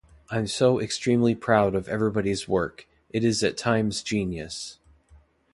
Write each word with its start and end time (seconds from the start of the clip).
I'm 0.31 0.47
so 0.47 0.81
extremely 0.81 1.35
proud 1.35 1.75
of 1.75 1.87
everybody's 1.87 2.47
work-it 2.47 3.23
is 3.23 3.43
at 3.43 3.55
times 3.55 4.01
genius. 4.01 4.79